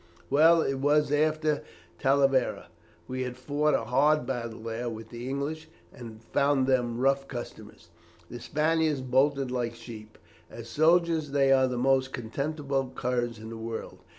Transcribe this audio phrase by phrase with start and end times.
[0.31, 1.61] "Well it was after
[1.99, 2.69] Talavera.
[3.07, 7.89] We had fought a hard battle there with the English, and found them rough customers.
[8.27, 10.17] The Spaniards bolted like sheep.
[10.49, 13.99] As soldiers, they are the most contemptible curs in the world.